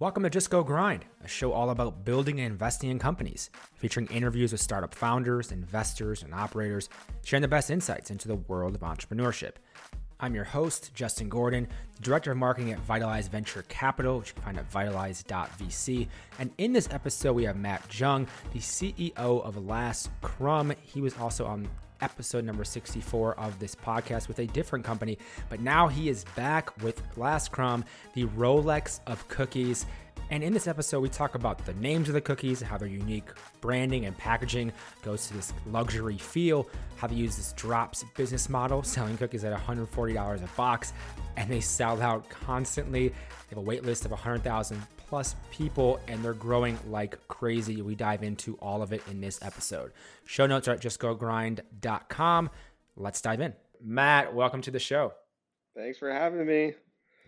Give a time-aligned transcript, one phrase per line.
[0.00, 4.06] Welcome to Just Go Grind, a show all about building and investing in companies, featuring
[4.06, 6.88] interviews with startup founders, investors, and operators,
[7.24, 9.54] sharing the best insights into the world of entrepreneurship.
[10.20, 11.66] I'm your host, Justin Gordon,
[12.00, 16.06] Director of Marketing at Vitalize Venture Capital, which you can find at vitalize.vc.
[16.38, 20.72] And in this episode, we have Matt Jung, the CEO of Last Crumb.
[20.80, 21.68] He was also on
[22.00, 25.18] episode number 64 of this podcast with a different company,
[25.48, 29.86] but now he is back with Last Crumb, the Rolex of cookies.
[30.30, 33.28] And in this episode, we talk about the names of the cookies, how their unique
[33.60, 34.72] branding and packaging
[35.02, 39.58] goes to this luxury feel, how they use this drops business model, selling cookies at
[39.58, 40.92] $140 a box,
[41.36, 43.08] and they sell out constantly.
[43.08, 43.14] They
[43.50, 47.80] have a wait list of 100,000 plus people, and they're growing like crazy.
[47.82, 49.92] We dive into all of it in this episode.
[50.26, 52.50] Show notes are at justgogrind.com.
[52.96, 53.54] Let's dive in.
[53.82, 55.12] Matt, welcome to the show.
[55.76, 56.74] Thanks for having me.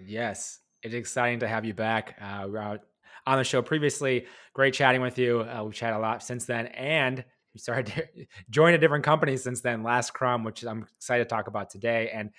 [0.04, 2.16] Yes, it's exciting to have you back.
[2.20, 2.80] Uh, we were
[3.26, 4.26] on the show previously.
[4.52, 5.40] Great chatting with you.
[5.40, 7.24] Uh, we've chatted a lot since then, and
[7.54, 11.28] we started to join a different company since then, Last Crumb, which I'm excited to
[11.28, 12.10] talk about today.
[12.12, 12.30] And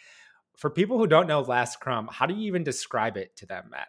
[0.57, 3.69] for people who don't know Last Crumb, how do you even describe it to them,
[3.71, 3.87] Matt?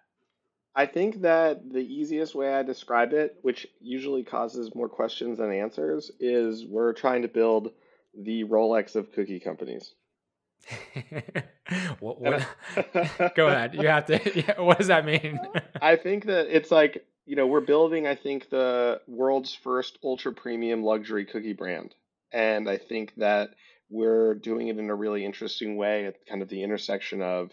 [0.75, 5.53] I think that the easiest way I describe it, which usually causes more questions than
[5.53, 7.73] answers, is we're trying to build
[8.19, 9.95] the Rolex of cookie companies.
[12.01, 12.47] what, what,
[13.35, 13.75] go ahead.
[13.75, 14.21] You have to.
[14.47, 15.41] Yeah, what does that mean?
[15.81, 18.07] I think that it's like you know we're building.
[18.07, 21.95] I think the world's first ultra premium luxury cookie brand,
[22.33, 23.51] and I think that
[23.91, 27.51] we're doing it in a really interesting way at kind of the intersection of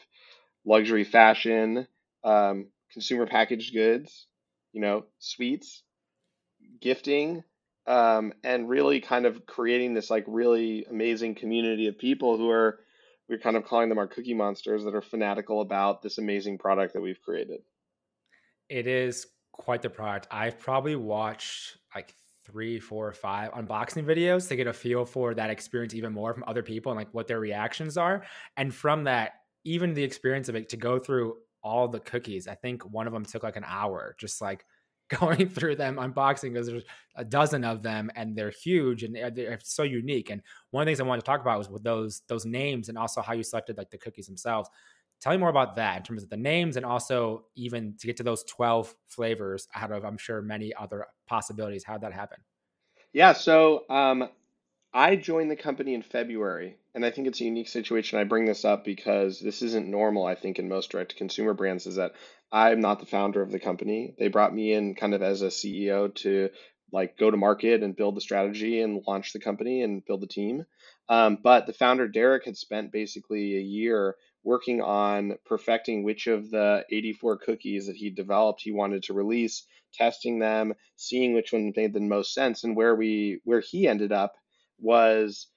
[0.65, 1.87] luxury fashion,
[2.23, 4.27] um, consumer packaged goods,
[4.73, 5.83] you know, sweets,
[6.81, 7.43] gifting,
[7.87, 12.79] um, and really kind of creating this like really amazing community of people who are
[13.27, 16.93] we're kind of calling them our cookie monsters that are fanatical about this amazing product
[16.93, 17.61] that we've created.
[18.69, 20.27] It is quite the product.
[20.31, 25.51] I've probably watched like three, four, five unboxing videos to get a feel for that
[25.51, 28.25] experience even more from other people and like what their reactions are.
[28.58, 29.33] And from that,
[29.64, 32.47] even the experience of it to go through all the cookies.
[32.47, 34.65] I think one of them took like an hour, just like
[35.09, 36.83] going through them, unboxing because there's
[37.15, 40.30] a dozen of them and they're huge and they're, they're, so unique.
[40.30, 42.89] And one of the things I wanted to talk about was with those those names
[42.89, 44.70] and also how you selected like the cookies themselves.
[45.20, 48.15] Tell me more about that in terms of the names and also even to get
[48.17, 51.83] to those 12 flavors out of I'm sure many other possibilities.
[51.83, 52.37] How'd that happen?
[53.11, 54.30] Yeah, so um,
[54.94, 58.17] I joined the company in February, and I think it's a unique situation.
[58.17, 61.54] I bring this up because this isn't normal, I think, in most direct to consumer
[61.54, 62.14] brands, is that
[62.52, 64.16] I'm not the founder of the company.
[64.17, 66.50] They brought me in kind of as a CEO to
[66.92, 70.27] like go to market and build the strategy and launch the company and build the
[70.27, 70.66] team.
[71.08, 76.50] Um, but the founder, Derek, had spent basically a year working on perfecting which of
[76.50, 81.73] the 84 cookies that he developed he wanted to release, testing them, seeing which one
[81.76, 84.33] made the most sense, and where we where he ended up
[84.81, 85.47] was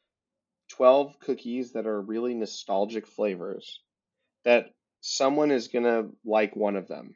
[0.70, 3.80] 12 cookies that are really nostalgic flavors
[4.44, 7.14] that someone is going to like one of them.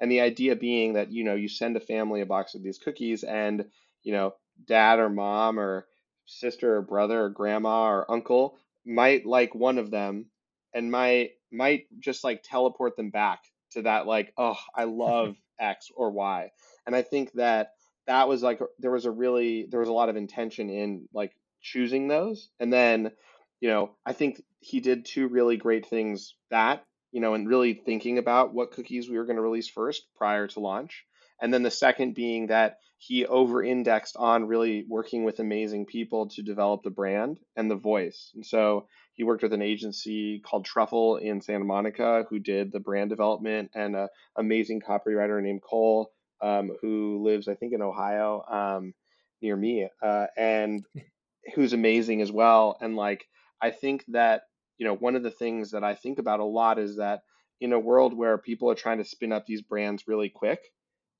[0.00, 2.78] And the idea being that, you know, you send a family a box of these
[2.78, 3.64] cookies and,
[4.02, 4.34] you know,
[4.66, 5.86] dad or mom or
[6.26, 10.26] sister or brother or grandma or uncle might like one of them
[10.74, 13.40] and might might just like teleport them back
[13.72, 16.50] to that like, oh, I love X or Y.
[16.86, 17.72] And I think that
[18.06, 21.32] that was like there was a really there was a lot of intention in like
[21.62, 22.48] choosing those.
[22.60, 23.12] And then,
[23.60, 27.74] you know, I think he did two really great things that, you know, and really
[27.74, 31.04] thinking about what cookies we were going to release first prior to launch.
[31.40, 36.28] And then the second being that he over indexed on really working with amazing people
[36.28, 38.30] to develop the brand and the voice.
[38.34, 42.78] And so he worked with an agency called Truffle in Santa Monica who did the
[42.78, 48.44] brand development and an amazing copywriter named Cole um, who lives, I think, in Ohio
[48.48, 48.94] um,
[49.40, 49.88] near me.
[50.00, 50.84] Uh, and
[51.54, 52.76] who's amazing as well.
[52.80, 53.24] And like,
[53.60, 54.42] I think that,
[54.78, 57.22] you know, one of the things that I think about a lot is that
[57.60, 60.60] in a world where people are trying to spin up these brands really quick,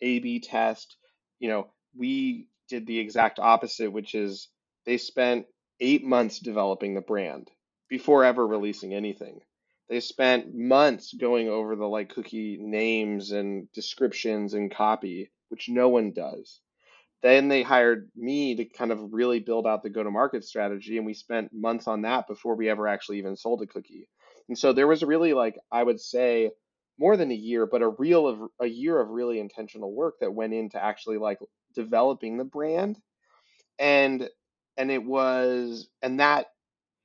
[0.01, 0.97] A B test,
[1.39, 4.49] you know, we did the exact opposite, which is
[4.87, 5.47] they spent
[5.79, 7.51] eight months developing the brand
[7.89, 9.41] before ever releasing anything.
[9.89, 15.91] They spent months going over the like cookie names and descriptions and copy, which no
[15.91, 16.62] one does.
[17.23, 20.97] Then they hired me to kind of really build out the go to market strategy.
[20.97, 24.09] And we spent months on that before we ever actually even sold a cookie.
[24.49, 26.51] And so there was really like, I would say,
[26.99, 30.35] more than a year, but a real of a year of really intentional work that
[30.35, 31.39] went into actually like
[31.75, 32.99] developing the brand.
[33.79, 34.29] And
[34.77, 36.47] and it was and that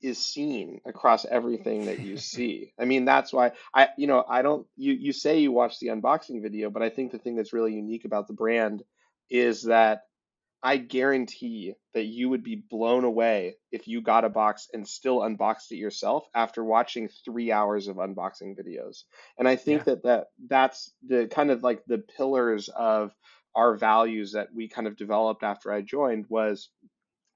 [0.00, 2.72] is seen across everything that you see.
[2.78, 5.88] I mean, that's why I, you know, I don't, you, you say you watch the
[5.88, 8.82] unboxing video, but I think the thing that's really unique about the brand
[9.30, 10.02] is that
[10.62, 15.22] I guarantee that you would be blown away if you got a box and still
[15.22, 19.04] unboxed it yourself after watching three hours of unboxing videos.
[19.38, 19.84] And I think yeah.
[19.84, 23.12] that, that that's the kind of like the pillars of
[23.54, 26.70] our values that we kind of developed after I joined was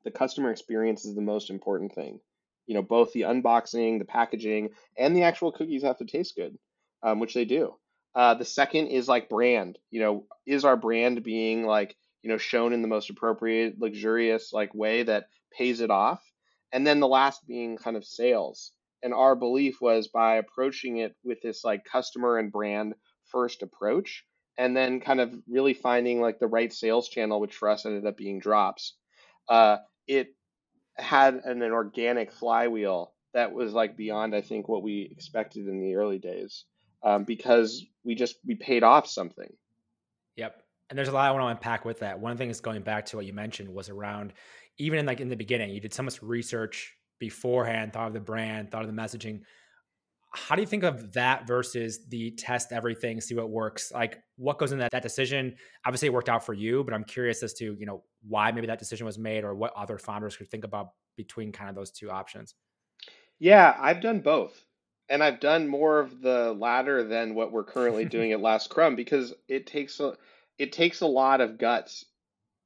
[0.05, 2.19] the customer experience is the most important thing.
[2.67, 6.59] You know, both the unboxing, the packaging, and the actual cookies have to taste good,
[7.03, 7.75] um, which they do.
[8.15, 9.79] Uh, the second is like brand.
[9.91, 14.53] You know, is our brand being like you know shown in the most appropriate, luxurious
[14.53, 16.23] like way that pays it off?
[16.73, 18.73] And then the last being kind of sales.
[19.03, 22.95] And our belief was by approaching it with this like customer and brand
[23.27, 24.25] first approach,
[24.57, 28.07] and then kind of really finding like the right sales channel, which for us ended
[28.07, 28.95] up being drops.
[29.49, 30.35] Uh, it
[30.97, 35.81] had an, an organic flywheel that was like beyond I think what we expected in
[35.81, 36.65] the early days
[37.03, 39.53] um, because we just we paid off something.
[40.93, 42.21] And there's a lot I want to unpack with that.
[42.21, 44.35] One thing is going back to what you mentioned was around
[44.77, 48.21] even in like in the beginning, you did so much research beforehand, thought of the
[48.21, 49.41] brand, thought of the messaging
[50.35, 53.93] how do you think of that versus the test everything, see what works?
[53.93, 55.55] Like what goes in that, that decision?
[55.87, 58.67] Obviously it worked out for you, but I'm curious as to, you know, why maybe
[58.67, 61.91] that decision was made or what other founders could think about between kind of those
[61.91, 62.55] two options.
[63.39, 64.65] Yeah, I've done both.
[65.09, 68.97] And I've done more of the latter than what we're currently doing at Last Crumb
[68.97, 70.17] because it takes a
[70.63, 72.05] it takes a lot of guts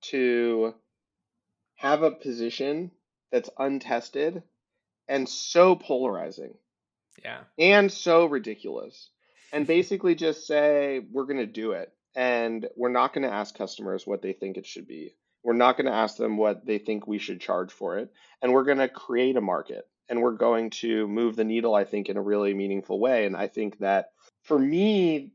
[0.03, 0.75] to
[1.75, 2.91] have a position
[3.33, 4.43] that's untested
[5.09, 6.55] and so polarizing
[7.25, 7.41] yeah.
[7.59, 9.11] And so ridiculous.
[9.53, 11.93] And basically just say, we're going to do it.
[12.15, 15.15] And we're not going to ask customers what they think it should be.
[15.43, 18.11] We're not going to ask them what they think we should charge for it.
[18.43, 19.87] And we're going to create a market.
[20.09, 23.27] And we're going to move the needle, I think, in a really meaningful way.
[23.27, 24.11] And I think that
[24.45, 25.33] for me,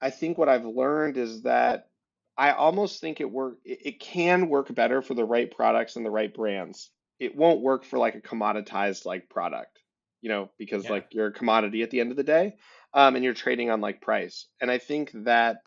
[0.00, 1.88] I think what I've learned is that
[2.36, 6.10] I almost think it work it can work better for the right products and the
[6.10, 6.90] right brands.
[7.18, 9.80] It won't work for like a commoditized like product
[10.20, 10.90] you know, because yeah.
[10.90, 12.56] like you're a commodity at the end of the day,
[12.94, 14.46] um, and you're trading on like price.
[14.60, 15.58] And I think that,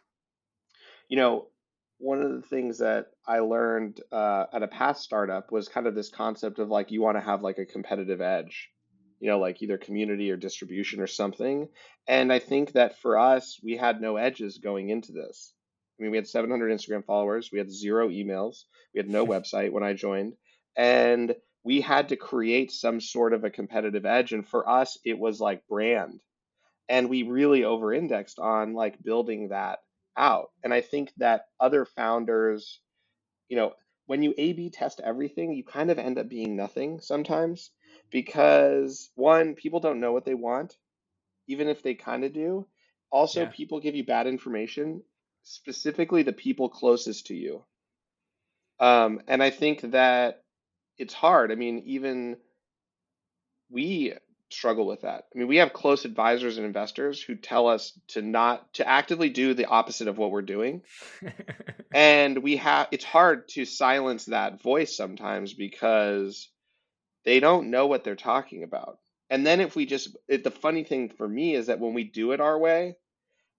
[1.07, 1.47] you know,
[1.97, 5.95] one of the things that I learned uh, at a past startup was kind of
[5.95, 8.69] this concept of like you want to have like a competitive edge,
[9.23, 11.69] you know, like either community or distribution or something.
[12.09, 15.53] And I think that for us, we had no edges going into this.
[15.97, 19.71] I mean, we had 700 Instagram followers, we had zero emails, we had no website
[19.71, 20.33] when I joined,
[20.75, 21.33] and
[21.63, 24.33] we had to create some sort of a competitive edge.
[24.33, 26.19] And for us, it was like brand.
[26.89, 29.79] And we really over indexed on like building that
[30.17, 30.49] out.
[30.65, 32.81] And I think that other founders,
[33.47, 33.71] you know,
[34.05, 37.71] when you A B test everything, you kind of end up being nothing sometimes
[38.11, 40.77] because one, people don't know what they want,
[41.47, 42.67] even if they kind of do.
[43.11, 43.49] Also, yeah.
[43.49, 45.03] people give you bad information,
[45.43, 47.63] specifically the people closest to you.
[48.79, 50.43] Um, and I think that
[50.97, 51.51] it's hard.
[51.51, 52.37] I mean, even
[53.69, 54.13] we
[54.53, 55.25] struggle with that.
[55.33, 59.29] I mean, we have close advisors and investors who tell us to not to actively
[59.29, 60.83] do the opposite of what we're doing.
[61.93, 66.47] and we have it's hard to silence that voice sometimes because
[67.25, 68.97] they don't know what they're talking about.
[69.29, 72.03] And then if we just it, the funny thing for me is that when we
[72.03, 72.95] do it our way,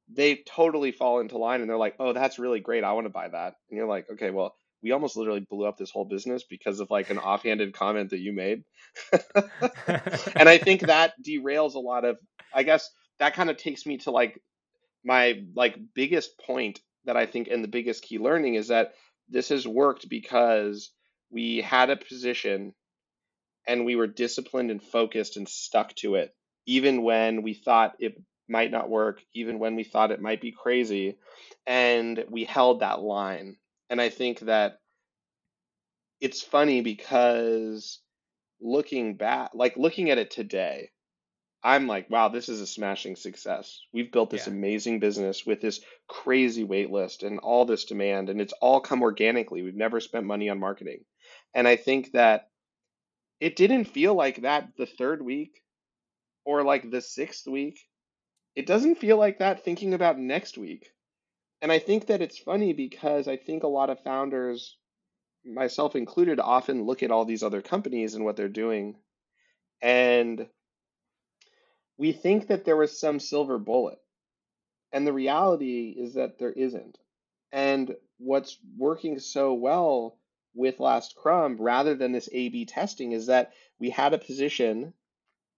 [0.09, 2.85] they totally fall into line and they're like, "Oh, that's really great.
[2.85, 4.55] I want to buy that." And you're like, "Okay, well,
[4.85, 8.21] we almost literally blew up this whole business because of like an offhanded comment that
[8.21, 8.65] you made.
[10.37, 12.19] and I think that derails a lot of
[12.53, 14.41] I guess that kind of takes me to like
[15.03, 18.93] my like biggest point that I think and the biggest key learning is that
[19.31, 20.91] this has worked because
[21.31, 22.75] we had a position
[23.67, 26.35] and we were disciplined and focused and stuck to it
[26.67, 30.53] even when we thought it might not work even when we thought it might be
[30.53, 31.17] crazy
[31.67, 33.57] and we held that line
[33.91, 34.79] and I think that
[36.21, 38.01] it's funny because
[38.61, 40.91] looking back, like looking at it today,
[41.63, 43.81] I'm like, wow, this is a smashing success.
[43.93, 44.53] We've built this yeah.
[44.53, 49.03] amazing business with this crazy wait list and all this demand, and it's all come
[49.03, 49.63] organically.
[49.63, 51.05] We've never spent money on marketing.
[51.55, 52.49] And I think that
[53.41, 55.63] it didn't feel like that the third week
[56.45, 57.81] or like the sixth week.
[58.55, 60.89] It doesn't feel like that thinking about next week.
[61.61, 64.77] And I think that it's funny because I think a lot of founders,
[65.45, 68.97] myself included, often look at all these other companies and what they're doing.
[69.83, 70.47] And
[71.97, 73.99] we think that there was some silver bullet.
[74.93, 76.99] And the reality is that there isn't.
[77.53, 80.19] And what's working so well
[80.55, 84.95] with Last Crumb, rather than this A B testing, is that we had a position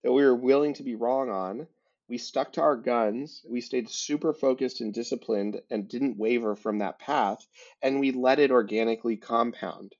[0.02, 1.66] that we were willing to be wrong on.
[2.08, 3.42] We stuck to our guns.
[3.48, 7.44] We stayed super focused and disciplined and didn't waver from that path.
[7.82, 9.92] And we let it organically compound.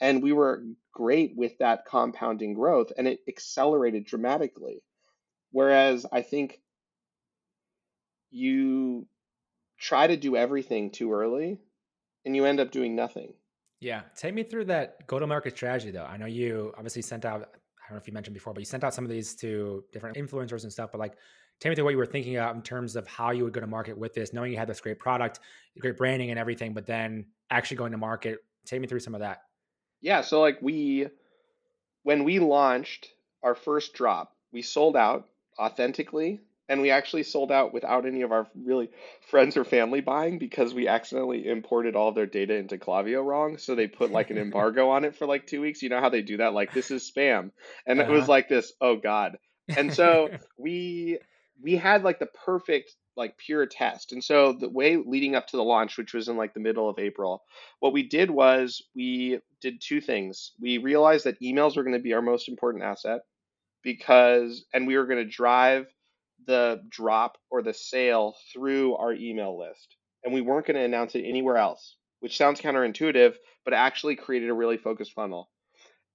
[0.00, 4.82] And we were great with that compounding growth and it accelerated dramatically.
[5.50, 6.60] Whereas I think
[8.30, 9.06] you
[9.78, 11.58] try to do everything too early
[12.24, 13.34] and you end up doing nothing.
[13.80, 14.02] Yeah.
[14.14, 16.04] Take me through that go to market strategy though.
[16.04, 18.66] I know you obviously sent out, I don't know if you mentioned before, but you
[18.66, 21.14] sent out some of these to different influencers and stuff, but like
[21.60, 23.60] take me through what you were thinking about in terms of how you would go
[23.60, 25.40] to market with this, knowing you had this great product,
[25.78, 28.38] great branding and everything, but then actually going to market.
[28.66, 29.42] Take me through some of that.
[30.02, 30.20] Yeah.
[30.20, 31.08] So like we,
[32.02, 33.08] when we launched
[33.42, 38.30] our first drop, we sold out authentically and we actually sold out without any of
[38.30, 38.90] our really
[39.28, 43.58] friends or family buying because we accidentally imported all their data into Klaviyo wrong.
[43.58, 45.82] So they put like an embargo on it for like two weeks.
[45.82, 46.54] You know how they do that?
[46.54, 47.50] Like this is spam,
[47.86, 48.08] and uh-huh.
[48.08, 48.30] it was uh-huh.
[48.30, 48.72] like this.
[48.80, 49.36] Oh God!
[49.68, 51.18] And so we
[51.60, 54.12] we had like the perfect like pure test.
[54.12, 56.88] And so the way leading up to the launch, which was in like the middle
[56.88, 57.42] of April,
[57.80, 60.52] what we did was we did two things.
[60.60, 63.22] We realized that emails were going to be our most important asset
[63.82, 65.86] because, and we were going to drive
[66.46, 69.96] the drop or the sale through our email list.
[70.24, 74.50] And we weren't going to announce it anywhere else, which sounds counterintuitive, but actually created
[74.50, 75.50] a really focused funnel.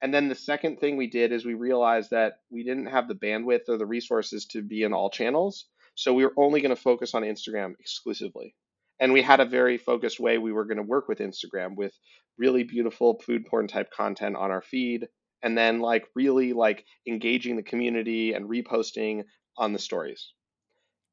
[0.02, 3.16] And then the second thing we did is we realized that we didn't have the
[3.16, 5.66] bandwidth or the resources to be in all channels.
[5.96, 8.56] So we were only going to focus on Instagram exclusively.
[9.00, 11.94] And we had a very focused way we were going to work with Instagram with
[12.38, 15.08] really beautiful food porn type content on our feed
[15.46, 19.24] and then like really like engaging the community and reposting
[19.58, 20.32] on the stories.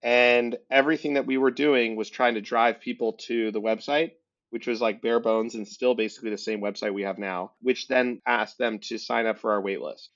[0.02, 4.12] And everything that we were doing was trying to drive people to the website,
[4.50, 7.88] which was like bare bones and still basically the same website we have now, which
[7.88, 10.08] then asked them to sign up for our waitlist.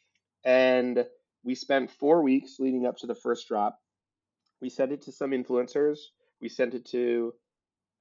[0.45, 1.07] And
[1.45, 3.79] we spent four weeks leading up to the first drop.
[4.61, 5.99] We sent it to some influencers.
[6.41, 7.35] We sent it to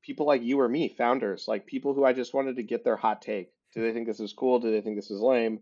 [0.01, 2.95] people like you or me, founders, like people who I just wanted to get their
[2.95, 3.51] hot take.
[3.73, 4.59] Do they think this is cool?
[4.59, 5.59] Do they think this is lame?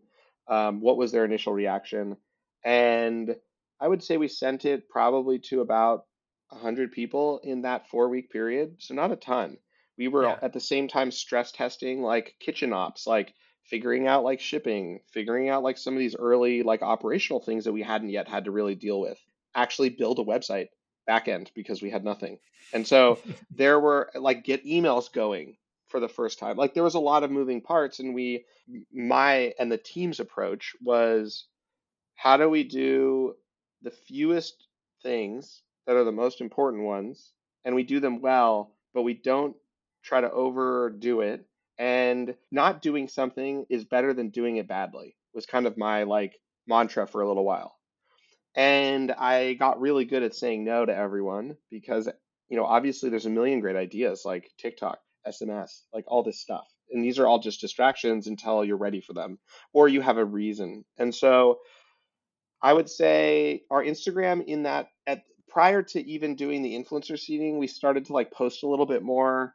[0.48, 2.18] Um, what was their initial reaction?
[2.64, 3.36] And
[3.80, 6.06] I would say we sent it probably to about
[6.50, 8.76] 100 people in that four week period.
[8.80, 9.58] So not a ton.
[9.98, 10.40] We were yeah.
[10.42, 13.34] at the same time stress testing like kitchen ops, like
[13.66, 17.74] figuring out like shipping, figuring out like some of these early like operational things that
[17.74, 19.20] we hadn't yet had to really deal with.
[19.56, 20.70] Actually build a website
[21.08, 22.40] backend because we had nothing.
[22.74, 23.20] And so
[23.52, 26.58] there were like get emails going for the first time.
[26.58, 28.46] Like there was a lot of moving parts and we
[28.92, 31.46] my and the team's approach was
[32.16, 33.36] how do we do
[33.84, 34.68] the fewest
[35.04, 37.34] things that are the most important ones
[37.66, 39.56] and we do them well, but we don't
[40.04, 41.46] try to overdo it.
[41.80, 46.40] And not doing something is better than doing it badly, was kind of my like
[46.68, 47.76] mantra for a little while.
[48.56, 52.08] And I got really good at saying no to everyone because,
[52.48, 56.68] you know, obviously there's a million great ideas like TikTok, SMS, like all this stuff.
[56.92, 59.40] And these are all just distractions until you're ready for them
[59.74, 60.86] or you have a reason.
[61.00, 61.58] And so
[62.64, 67.60] I would say our Instagram in that at prior to even doing the influencer seeding,
[67.60, 69.54] we started to like post a little bit more.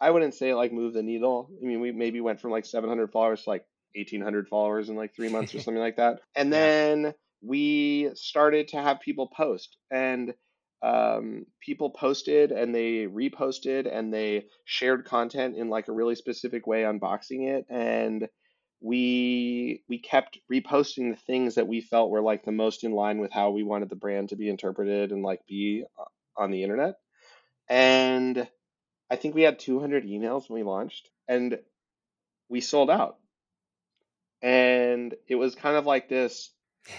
[0.00, 1.48] I wouldn't say like move the needle.
[1.62, 5.14] I mean, we maybe went from like 700 followers to like 1800 followers in like
[5.14, 6.20] three months or something like that.
[6.34, 10.34] And then we started to have people post and
[10.82, 16.66] um, people posted and they reposted and they shared content in like a really specific
[16.66, 18.28] way unboxing it and
[18.80, 23.18] we we kept reposting the things that we felt were like the most in line
[23.18, 26.04] with how we wanted the brand to be interpreted and like be uh,
[26.36, 26.94] on the internet.
[27.68, 28.48] And
[29.10, 31.58] I think we had 200 emails when we launched and
[32.48, 33.18] we sold out.
[34.40, 36.50] And it was kind of like this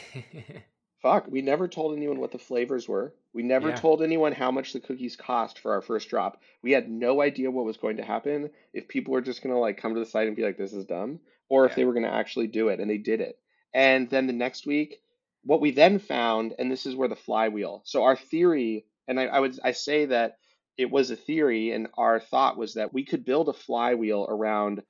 [1.01, 3.13] fuck, we never told anyone what the flavors were.
[3.33, 3.75] We never yeah.
[3.75, 6.41] told anyone how much the cookies cost for our first drop.
[6.61, 9.59] We had no idea what was going to happen if people were just going to
[9.59, 11.93] like come to the site and be like this is dumb or if they were
[11.93, 13.37] going to actually do it, and they did it.
[13.73, 15.01] And then the next week,
[15.43, 17.81] what we then found, and this is where the flywheel.
[17.85, 20.37] So our theory, and I, I would I say that
[20.77, 24.83] it was a theory, and our thought was that we could build a flywheel around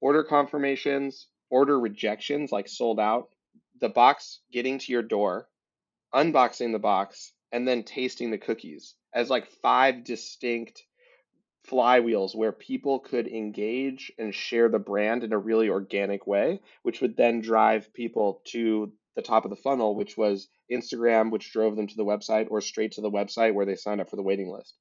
[0.00, 3.28] order confirmations, order rejections, like sold out,
[3.80, 5.48] the box getting to your door,
[6.14, 10.84] unboxing the box, and then tasting the cookies as like five distinct
[11.68, 17.00] flywheels where people could engage and share the brand in a really organic way, which
[17.00, 21.76] would then drive people to the top of the funnel, which was Instagram, which drove
[21.76, 24.22] them to the website, or straight to the website where they signed up for the
[24.22, 24.76] waiting list.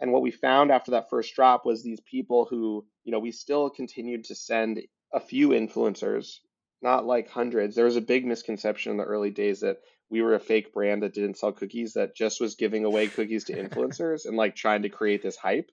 [0.00, 3.32] And what we found after that first drop was these people who, you know, we
[3.32, 4.80] still continued to send
[5.12, 6.38] a few influencers,
[6.82, 7.74] not like hundreds.
[7.74, 9.78] There was a big misconception in the early days that
[10.10, 13.44] we were a fake brand that didn't sell cookies that just was giving away cookies
[13.44, 15.70] to influencers and like trying to create this hype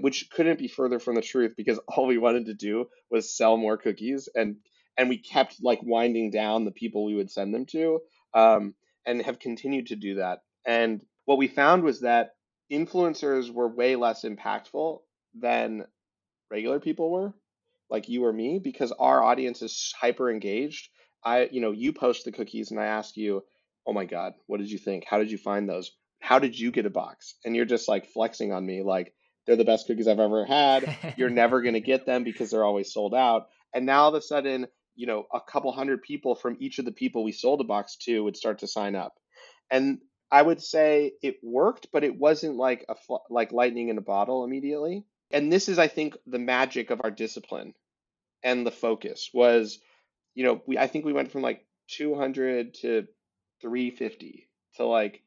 [0.00, 3.56] which couldn't be further from the truth because all we wanted to do was sell
[3.56, 4.56] more cookies and
[4.96, 8.00] and we kept like winding down the people we would send them to
[8.34, 8.74] um,
[9.06, 10.40] and have continued to do that.
[10.66, 12.32] And what we found was that
[12.70, 15.00] influencers were way less impactful
[15.34, 15.84] than
[16.50, 17.32] regular people were
[17.90, 20.90] like you or me because our audience is hyper engaged
[21.24, 23.42] i you know you post the cookies and i ask you
[23.86, 26.70] oh my god what did you think how did you find those how did you
[26.70, 29.12] get a box and you're just like flexing on me like
[29.46, 31.14] they're the best cookies I've ever had.
[31.16, 33.48] You're never going to get them because they're always sold out.
[33.74, 36.84] And now all of a sudden, you know, a couple hundred people from each of
[36.84, 39.14] the people we sold a box to would start to sign up.
[39.70, 39.98] And
[40.30, 42.96] I would say it worked, but it wasn't like a
[43.30, 45.04] like lightning in a bottle immediately.
[45.30, 47.74] And this is I think the magic of our discipline
[48.42, 49.78] and the focus was,
[50.34, 53.06] you know, we I think we went from like 200 to
[53.62, 55.22] 350 to like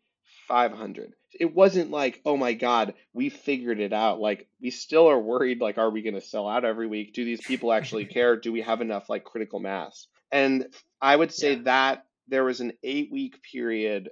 [0.47, 4.19] 500 it wasn't like oh my god we figured it out.
[4.19, 7.13] Like we still are worried like are we going to sell out every week?
[7.13, 8.35] Do these people actually care?
[8.35, 10.07] Do we have enough like critical mass?
[10.31, 10.67] And
[11.01, 11.61] i would say yeah.
[11.63, 14.09] that there was an 8 week period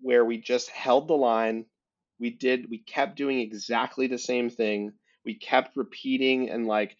[0.00, 1.64] where we just held the line.
[2.20, 4.92] We did we kept doing exactly the same thing.
[5.24, 6.96] We kept repeating and like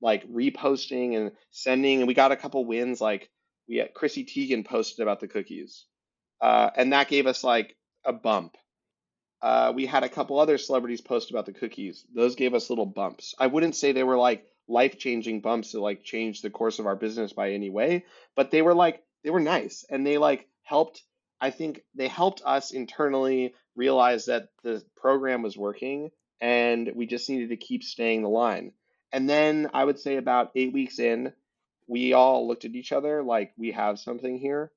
[0.00, 3.28] like reposting and sending and we got a couple wins like
[3.68, 5.84] we had chrissy teigen posted about the cookies
[6.40, 8.56] uh, and that gave us like a bump.
[9.40, 12.04] Uh, we had a couple other celebrities post about the cookies.
[12.14, 13.34] Those gave us little bumps.
[13.38, 16.86] I wouldn't say they were like life changing bumps that like changed the course of
[16.86, 18.04] our business by any way,
[18.36, 21.02] but they were like they were nice and they like helped.
[21.40, 26.10] I think they helped us internally realize that the program was working
[26.40, 28.72] and we just needed to keep staying the line.
[29.12, 31.32] And then I would say about eight weeks in,
[31.88, 34.70] we all looked at each other like we have something here.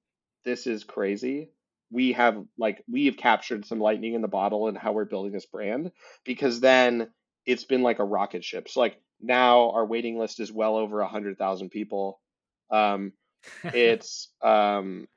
[0.43, 1.51] This is crazy
[1.91, 5.33] we have like we have captured some lightning in the bottle and how we're building
[5.33, 5.91] this brand
[6.23, 7.09] because then
[7.45, 8.69] it's been like a rocket ship.
[8.69, 12.19] So like now our waiting list is well over a hundred thousand people.
[12.71, 13.11] Um,
[13.63, 15.07] it's um,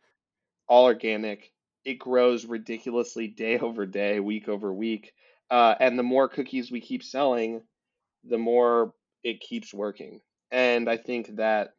[0.66, 1.52] all organic.
[1.84, 5.12] It grows ridiculously day over day, week over week.
[5.50, 7.62] Uh, and the more cookies we keep selling,
[8.24, 10.20] the more it keeps working.
[10.50, 11.73] And I think that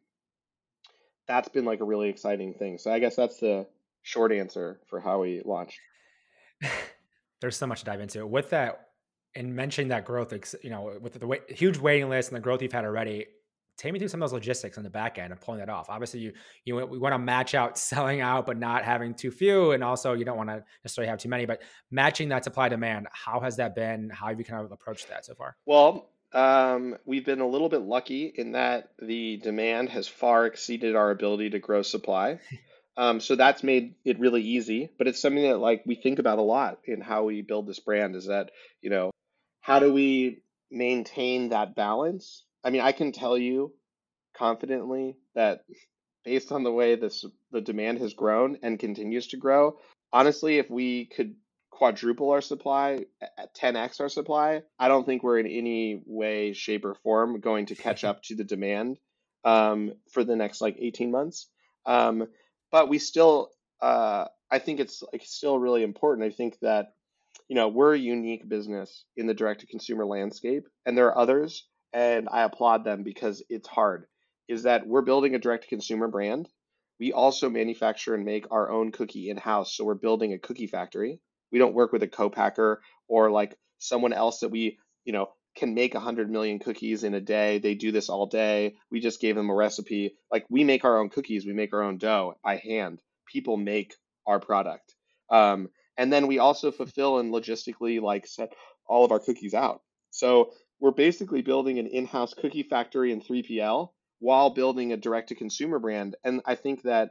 [1.26, 2.78] that's been like a really exciting thing.
[2.78, 3.66] So I guess that's the
[4.02, 5.78] short answer for how we launched.
[7.40, 8.26] There's so much to dive into.
[8.26, 8.88] With that,
[9.34, 12.62] and mentioning that growth, you know, with the way, huge waiting list and the growth
[12.62, 13.26] you've had already,
[13.76, 15.90] take me through some of those logistics on the back end of pulling that off.
[15.90, 16.32] Obviously, you
[16.64, 20.14] you we want to match out selling out, but not having too few, and also
[20.14, 21.44] you don't want to necessarily have too many.
[21.44, 24.10] But matching that supply demand, how has that been?
[24.10, 25.56] How have you kind of approached that so far?
[25.66, 30.94] Well, um, we've been a little bit lucky in that the demand has far exceeded
[30.94, 32.38] our ability to grow supply.
[32.98, 36.38] Um, so that's made it really easy, but it's something that like we think about
[36.38, 39.10] a lot in how we build this brand is that, you know,
[39.60, 42.44] how do we maintain that balance?
[42.64, 43.74] I mean, I can tell you
[44.34, 45.66] confidently that
[46.24, 47.22] based on the way this
[47.52, 49.76] the demand has grown and continues to grow,
[50.10, 51.34] honestly, if we could
[51.76, 53.04] quadruple our supply,
[53.60, 57.74] 10x our supply, I don't think we're in any way, shape, or form going to
[57.74, 58.98] catch up to the demand
[59.44, 61.48] um, for the next like 18 months.
[61.84, 62.26] Um,
[62.72, 66.26] but we still uh, I think it's like still really important.
[66.26, 66.94] I think that
[67.48, 71.18] you know we're a unique business in the direct to consumer landscape, and there are
[71.18, 74.06] others, and I applaud them because it's hard.
[74.48, 76.48] Is that we're building a direct to consumer brand.
[76.98, 80.68] We also manufacture and make our own cookie in house, so we're building a cookie
[80.68, 81.20] factory.
[81.52, 85.74] We don't work with a co-packer or like someone else that we you know can
[85.74, 87.58] make 100 million cookies in a day.
[87.58, 88.74] They do this all day.
[88.90, 90.14] We just gave them a recipe.
[90.30, 93.00] Like we make our own cookies, we make our own dough by hand.
[93.32, 93.94] People make
[94.26, 94.94] our product.
[95.30, 98.52] Um, and then we also fulfill and logistically like set
[98.86, 99.80] all of our cookies out.
[100.10, 105.34] So we're basically building an in-house cookie factory in 3PL while building a direct to
[105.34, 106.16] consumer brand.
[106.22, 107.10] And I think that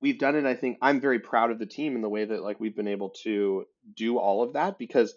[0.00, 0.44] we've done it.
[0.44, 2.88] I think I'm very proud of the team in the way that like we've been
[2.88, 5.14] able to do all of that because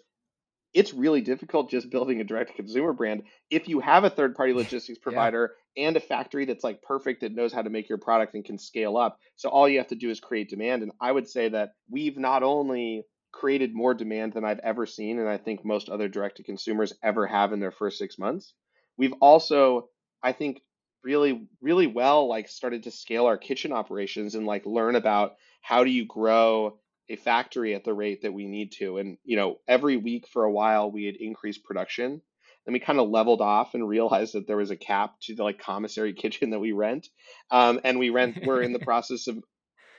[0.74, 4.34] it's really difficult just building a direct to consumer brand if you have a third
[4.34, 5.86] party logistics provider yeah.
[5.86, 8.58] and a factory that's like perfect that knows how to make your product and can
[8.58, 11.48] scale up so all you have to do is create demand and i would say
[11.48, 15.88] that we've not only created more demand than i've ever seen and i think most
[15.88, 18.52] other direct to consumers ever have in their first six months
[18.96, 19.88] we've also
[20.22, 20.60] i think
[21.04, 25.84] really really well like started to scale our kitchen operations and like learn about how
[25.84, 28.98] do you grow a factory at the rate that we need to.
[28.98, 32.22] And, you know, every week for a while we had increased production.
[32.64, 35.44] Then we kind of leveled off and realized that there was a cap to the
[35.44, 37.08] like commissary kitchen that we rent.
[37.50, 39.38] Um, and we rent, we're in the process of,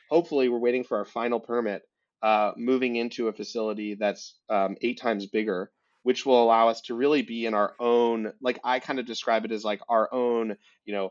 [0.09, 1.83] hopefully, we're waiting for our final permit,
[2.23, 5.71] uh, moving into a facility that's um, eight times bigger,
[6.05, 9.43] which will allow us to really be in our own, like I kind of describe
[9.43, 11.09] it as like our own, you know,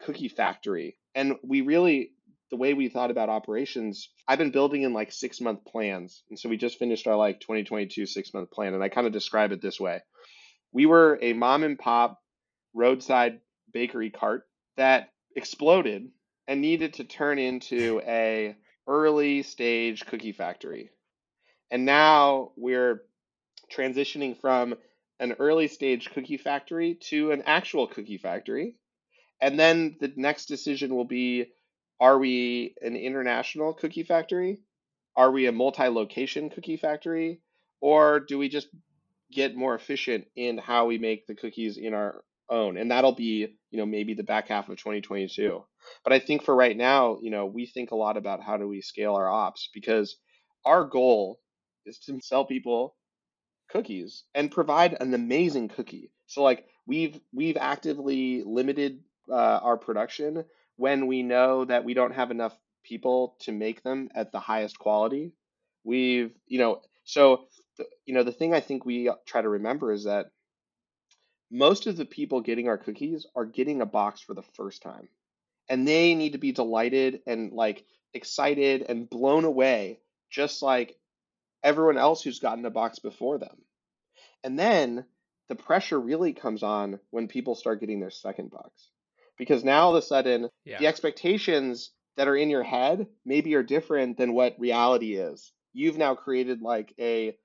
[0.00, 0.96] cookie factory.
[1.14, 2.10] And we really,
[2.50, 6.24] the way we thought about operations, I've been building in like six month plans.
[6.30, 8.74] And so we just finished our like 2022 six month plan.
[8.74, 10.00] And I kind of describe it this way
[10.72, 12.20] we were a mom and pop
[12.74, 13.38] roadside
[13.72, 14.42] bakery cart
[14.76, 16.08] that exploded
[16.48, 18.56] and needed to turn into a
[18.88, 20.90] early stage cookie factory.
[21.70, 23.02] And now we're
[23.74, 24.74] transitioning from
[25.20, 28.76] an early stage cookie factory to an actual cookie factory.
[29.40, 31.46] And then the next decision will be
[32.00, 34.60] are we an international cookie factory?
[35.16, 37.40] Are we a multi location cookie factory?
[37.80, 38.68] Or do we just
[39.30, 42.76] get more efficient in how we make the cookies in our own?
[42.76, 45.62] And that'll be, you know, maybe the back half of 2022.
[46.02, 48.66] But I think for right now, you know, we think a lot about how do
[48.66, 50.16] we scale our ops because
[50.64, 51.40] our goal
[51.86, 52.96] is to sell people
[53.68, 56.10] cookies and provide an amazing cookie.
[56.26, 59.00] So like we've we've actively limited
[59.30, 60.44] uh, our production
[60.76, 64.78] when we know that we don't have enough people to make them at the highest
[64.78, 65.32] quality.
[65.84, 67.46] We've you know so
[67.78, 70.30] the, you know the thing I think we try to remember is that
[71.50, 75.08] most of the people getting our cookies are getting a box for the first time
[75.68, 79.98] and they need to be delighted and like excited and blown away
[80.30, 80.96] just like
[81.64, 83.56] everyone else who's gotten a box before them
[84.44, 85.06] and then
[85.48, 88.90] the pressure really comes on when people start getting their second box.
[89.36, 90.78] Because now all of a sudden, yeah.
[90.78, 95.52] the expectations that are in your head maybe are different than what reality is.
[95.72, 97.36] You've now created like a,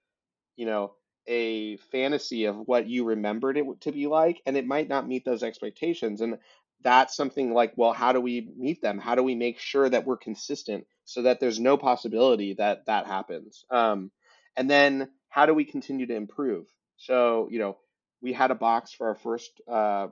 [0.56, 0.94] you know,
[1.26, 5.26] a fantasy of what you remembered it to be like, and it might not meet
[5.26, 6.22] those expectations.
[6.22, 6.38] And
[6.84, 9.00] that's something like, well, how do we meet them?
[9.00, 13.08] How do we make sure that we're consistent so that there's no possibility that that
[13.08, 13.66] happens?
[13.72, 14.12] Um,
[14.56, 16.68] and then how do we continue to improve?
[16.98, 17.78] So, you know,
[18.22, 20.08] we had a box for our first uh,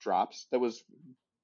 [0.00, 0.82] drops that was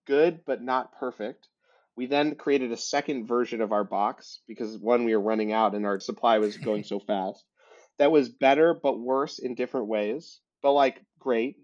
[0.06, 1.48] good but not perfect.
[1.96, 5.74] We then created a second version of our box because one, we were running out
[5.74, 7.44] and our supply was going so fast.
[7.98, 11.56] That was better but worse in different ways, but like great.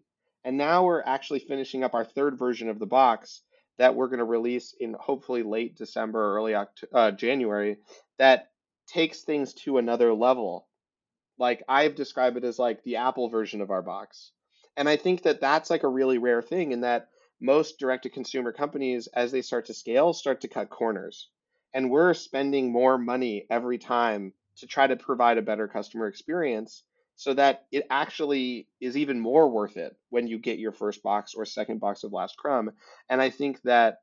[0.44, 3.42] And now we're actually finishing up our third version of the box
[3.82, 7.78] that we're going to release in hopefully late December or early October, uh, January
[8.16, 8.52] that
[8.86, 10.68] takes things to another level
[11.36, 14.30] like I've described it as like the Apple version of our box.
[14.76, 17.08] And I think that that's like a really rare thing in that
[17.40, 21.28] most direct to consumer companies, as they start to scale, start to cut corners.
[21.74, 26.84] And we're spending more money every time to try to provide a better customer experience
[27.16, 31.34] so that it actually is even more worth it when you get your first box
[31.34, 32.70] or second box of Last Crumb.
[33.08, 33.98] And I think that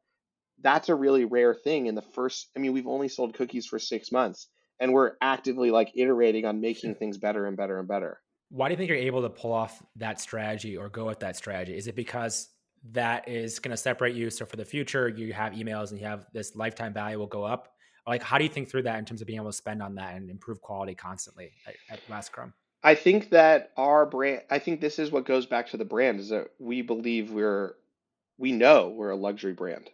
[0.62, 3.80] that's a really rare thing in the first, I mean, we've only sold cookies for
[3.80, 4.48] six months
[4.80, 8.22] and we're actively like iterating on making things better and better and better.
[8.50, 11.36] Why do you think you're able to pull off that strategy or go with that
[11.36, 11.78] strategy?
[11.78, 12.50] Is it because
[12.92, 16.06] that is going to separate you so for the future you have emails and you
[16.06, 17.74] have this lifetime value will go up?
[18.08, 19.96] Like how do you think through that in terms of being able to spend on
[19.96, 22.54] that and improve quality constantly at, at Last Crumb?
[22.84, 26.20] I think that our brand I think this is what goes back to the brand
[26.20, 27.76] is that we believe we're
[28.38, 29.90] we know we're a luxury brand.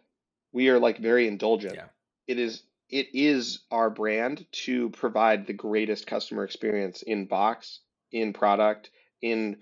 [0.52, 1.74] We are like very indulgent.
[1.74, 1.86] Yeah.
[2.26, 7.80] It is it is our brand to provide the greatest customer experience in box,
[8.12, 9.56] in product, in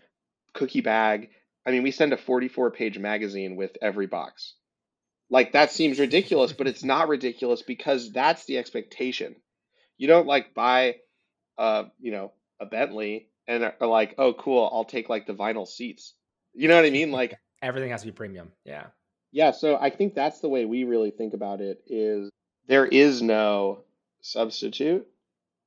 [0.52, 1.30] cookie bag.
[1.66, 4.54] I mean, we send a 44 page magazine with every box.
[5.30, 9.36] Like that seems ridiculous, but it's not ridiculous because that's the expectation.
[9.96, 10.96] You don't like buy
[11.56, 15.66] uh, you know, a Bentley and are like, "Oh, cool, I'll take like the vinyl
[15.66, 16.14] seats."
[16.52, 17.12] You know what I mean?
[17.12, 18.52] Like everything has to be premium.
[18.64, 18.86] Yeah.
[19.32, 22.30] Yeah, so I think that's the way we really think about it is
[22.68, 23.80] there is no
[24.20, 25.08] substitute.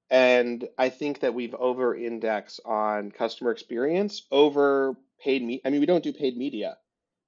[0.10, 5.62] And I think that we've over indexed on customer experience over paid me.
[5.65, 6.78] I mean, we don't do paid media.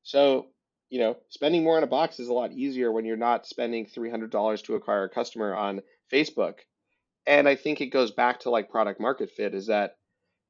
[0.03, 0.47] So,
[0.89, 3.85] you know, spending more on a box is a lot easier when you're not spending
[3.85, 6.59] $300 to acquire a customer on Facebook.
[7.29, 9.97] And I think it goes back to like product market fit is that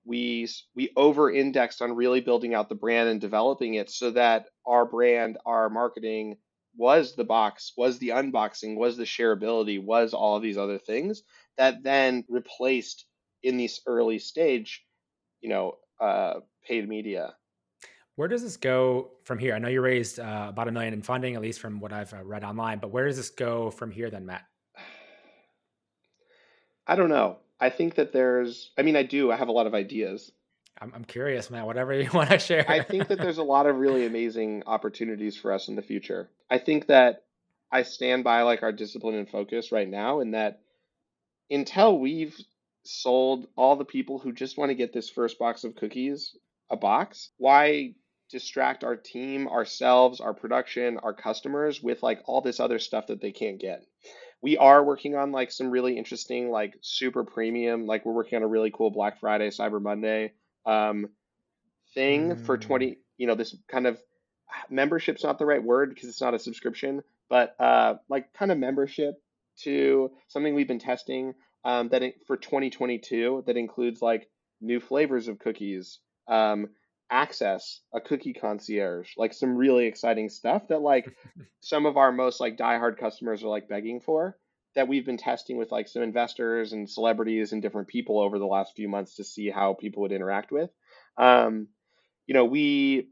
[0.05, 4.45] we we over indexed on really building out the brand and developing it so that
[4.65, 6.37] our brand, our marketing,
[6.77, 11.23] was the box, was the unboxing, was the shareability, was all of these other things
[11.57, 13.05] that then replaced
[13.43, 14.85] in this early stage,
[15.41, 17.33] you know, uh, paid media.
[18.15, 19.53] Where does this go from here?
[19.53, 22.13] I know you raised uh, about a million in funding, at least from what I've
[22.13, 22.79] uh, read online.
[22.79, 24.48] But where does this go from here, then, Matt?
[26.89, 27.37] I don't know.
[27.59, 28.71] I think that there's.
[28.75, 29.31] I mean, I do.
[29.31, 30.31] I have a lot of ideas.
[30.81, 31.67] I'm, I'm curious, man.
[31.67, 32.65] Whatever you want to share.
[32.67, 36.31] I think that there's a lot of really amazing opportunities for us in the future.
[36.49, 37.25] I think that
[37.71, 40.61] I stand by like our discipline and focus right now, and that
[41.51, 42.35] until we've
[42.83, 46.35] sold all the people who just want to get this first box of cookies
[46.71, 47.93] a box, why
[48.31, 53.21] distract our team, ourselves, our production, our customers with like all this other stuff that
[53.21, 53.85] they can't get?
[54.41, 58.43] We are working on like some really interesting, like super premium, like we're working on
[58.43, 60.33] a really cool Black Friday, Cyber Monday
[60.65, 61.09] um,
[61.93, 62.45] thing mm.
[62.45, 63.99] for 20, you know, this kind of
[64.69, 68.57] membership's not the right word because it's not a subscription, but uh, like kind of
[68.57, 69.21] membership
[69.57, 71.33] to something we've been testing
[71.65, 74.29] um, that it, for 2022 that includes like
[74.61, 76.69] new flavors of cookies, um,
[77.11, 81.15] access, a cookie concierge, like some really exciting stuff that like
[81.59, 84.37] some of our most like diehard customers are like begging for
[84.75, 88.45] that we've been testing with like some investors and celebrities and different people over the
[88.45, 90.69] last few months to see how people would interact with.
[91.17, 91.67] Um,
[92.27, 93.09] you know, we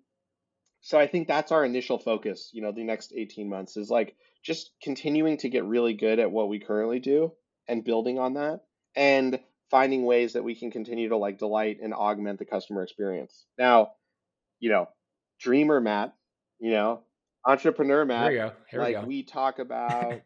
[0.82, 4.16] so I think that's our initial focus, you know, the next 18 months is like
[4.44, 7.34] just continuing to get really good at what we currently do
[7.68, 8.62] and building on that
[8.96, 13.46] and finding ways that we can continue to like delight and augment the customer experience.
[13.58, 13.92] Now,
[14.60, 14.88] you know,
[15.40, 16.14] dreamer Matt,
[16.60, 17.02] you know,
[17.46, 18.56] entrepreneur Matt, Here we go.
[18.70, 20.22] Here like we, we talk about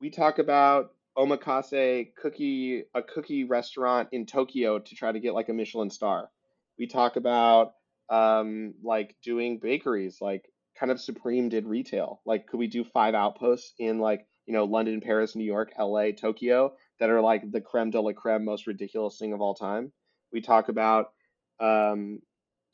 [0.00, 5.48] we talk about omakase cookie a cookie restaurant in Tokyo to try to get like
[5.48, 6.30] a Michelin star.
[6.78, 7.74] We talk about
[8.10, 10.44] um like doing bakeries like
[10.78, 12.20] kind of Supreme did retail.
[12.26, 16.10] Like could we do five outposts in like, you know, London, Paris, New York, LA,
[16.10, 19.92] Tokyo that are like the creme de la creme most ridiculous thing of all time.
[20.32, 21.12] We talk about
[21.60, 22.20] um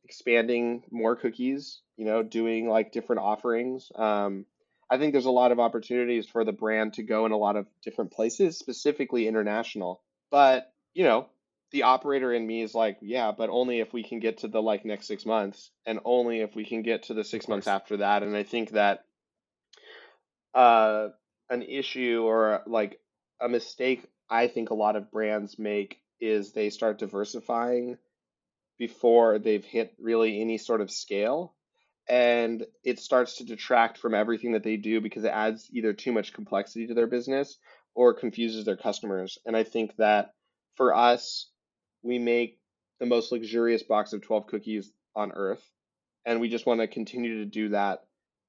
[0.05, 3.91] expanding more cookies, you know, doing like different offerings.
[3.95, 4.47] Um
[4.91, 7.55] I think there's a lot of opportunities for the brand to go in a lot
[7.55, 10.03] of different places, specifically international.
[10.33, 11.29] But, you know,
[11.71, 14.61] the operator in me is like, yeah, but only if we can get to the
[14.61, 17.99] like next six months and only if we can get to the six months after
[17.99, 18.25] that.
[18.25, 19.05] And I think that
[20.55, 21.09] uh,
[21.49, 22.99] an issue or like
[23.41, 27.99] a mistake I think a lot of brands make is they start diversifying
[28.79, 31.55] before they've hit really any sort of scale
[32.09, 36.13] and it starts to detract from everything that they do because it adds either too
[36.13, 37.57] much complexity to their business
[37.95, 39.39] or confuses their customers.
[39.47, 40.33] And I think that
[40.77, 41.49] for us,
[42.03, 42.59] we make
[42.99, 45.63] the most luxurious box of 12 cookies on earth.
[46.27, 48.01] And we just want to continue to do that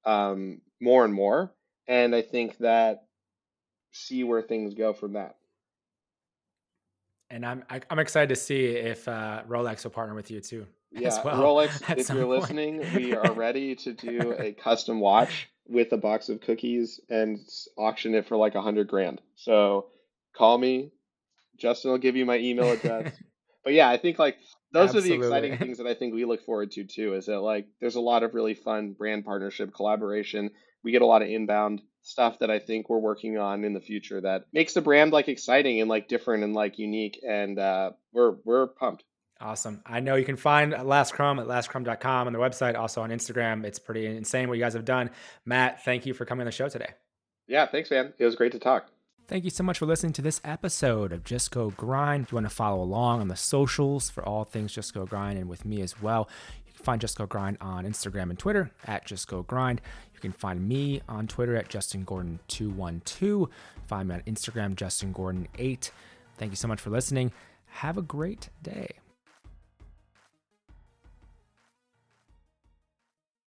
[0.05, 1.53] um, more and more.
[1.87, 3.03] And I think that
[3.91, 5.35] see where things go from that.
[7.29, 10.31] And I'm I, am i am excited to see if uh, Rolex will partner with
[10.31, 10.65] you too.
[10.93, 12.41] Yeah, well Rolex, if you're point.
[12.41, 17.39] listening, we are ready to do a custom watch with a box of cookies and
[17.77, 19.21] auction it for like a hundred grand.
[19.35, 19.85] So
[20.35, 20.91] call me.
[21.57, 23.13] Justin will give you my email address.
[23.63, 24.37] But yeah, I think like
[24.71, 25.11] those Absolutely.
[25.11, 27.13] are the exciting things that I think we look forward to too.
[27.15, 30.51] Is that like there's a lot of really fun brand partnership collaboration.
[30.83, 33.79] We get a lot of inbound stuff that I think we're working on in the
[33.79, 37.19] future that makes the brand like exciting and like different and like unique.
[37.27, 39.03] And uh, we're we're pumped.
[39.39, 39.81] Awesome.
[39.87, 43.65] I know you can find Last Crumb at lastcrumb.com on the website, also on Instagram.
[43.65, 45.09] It's pretty insane what you guys have done.
[45.45, 46.91] Matt, thank you for coming on the show today.
[47.47, 48.13] Yeah, thanks, man.
[48.19, 48.85] It was great to talk.
[49.31, 52.25] Thank you so much for listening to this episode of Just Go Grind.
[52.25, 55.39] If you want to follow along on the socials for all things Just Go Grind
[55.39, 56.27] and with me as well,
[56.67, 59.79] you can find Just Go Grind on Instagram and Twitter at Just Go Grind.
[60.13, 63.47] You can find me on Twitter at Justin Gordon212.
[63.87, 65.91] Find me on Instagram, Justin Gordon8.
[66.37, 67.31] Thank you so much for listening.
[67.67, 68.95] Have a great day.